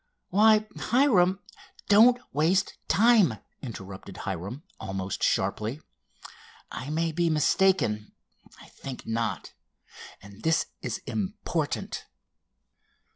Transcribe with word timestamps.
"Why, 0.29 0.67
Hiram——" 0.79 1.41
"Don't 1.87 2.19
waste 2.33 2.75
time!" 2.87 3.35
interrupted 3.61 4.17
Hiram 4.25 4.63
almost 4.79 5.21
sharply. 5.21 5.79
"I 6.71 6.89
may 6.89 7.11
be 7.11 7.29
mistaken—I 7.29 8.69
think 8.69 9.05
not, 9.05 9.53
and 10.19 10.41
this 10.41 10.65
is 10.81 11.03
important." 11.05 12.07